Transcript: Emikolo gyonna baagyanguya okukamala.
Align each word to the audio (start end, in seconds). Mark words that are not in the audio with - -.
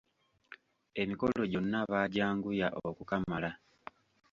Emikolo 1.01 1.41
gyonna 1.51 1.79
baagyanguya 1.91 2.67
okukamala. 2.89 3.51